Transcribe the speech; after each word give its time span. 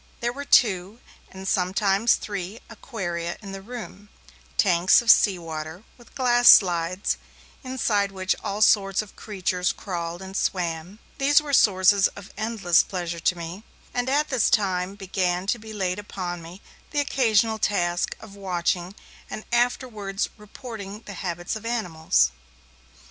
There 0.19 0.33
were 0.33 0.45
two, 0.45 0.99
and 1.29 1.47
sometimes 1.47 2.15
three 2.15 2.59
aquaria 2.71 3.37
in 3.39 3.51
the 3.51 3.61
room, 3.61 4.09
tanks 4.57 4.99
of 4.99 5.11
sea 5.11 5.37
water, 5.37 5.83
with 5.95 6.15
glass 6.15 6.49
sides, 6.49 7.17
inside 7.63 8.11
which 8.11 8.35
all 8.43 8.63
sorts 8.63 9.03
of 9.03 9.15
creatures 9.15 9.71
crawled 9.71 10.23
and 10.23 10.35
swam; 10.35 10.97
these 11.19 11.39
were 11.39 11.53
sources 11.53 12.07
of 12.15 12.33
endless 12.35 12.81
pleasure 12.81 13.19
to 13.19 13.37
me, 13.37 13.63
and 13.93 14.09
at 14.09 14.29
this 14.29 14.49
time 14.49 14.95
began 14.95 15.45
to 15.45 15.59
be 15.59 15.71
laid 15.71 15.99
upon 15.99 16.41
me 16.41 16.63
the 16.89 16.99
occasional 16.99 17.59
task 17.59 18.15
of 18.19 18.33
watching 18.35 18.95
and 19.29 19.45
afterwards 19.53 20.29
reporting 20.35 21.01
the 21.01 21.13
habits 21.13 21.55
of 21.55 21.63
animals. 21.63 22.31